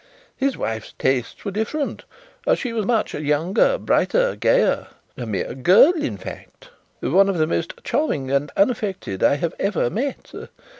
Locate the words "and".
8.31-8.49